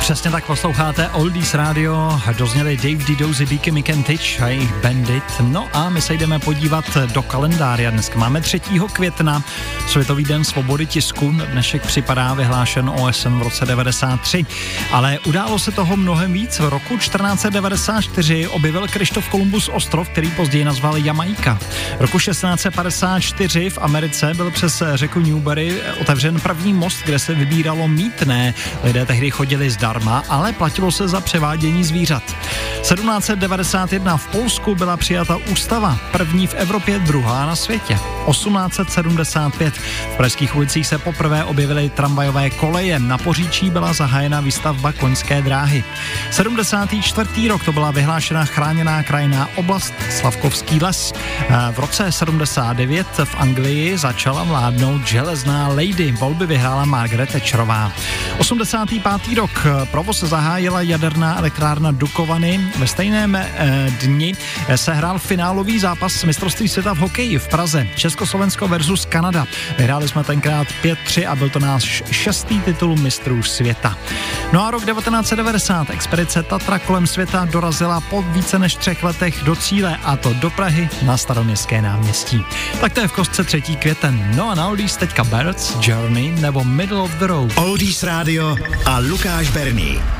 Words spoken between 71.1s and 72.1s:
a byl to náš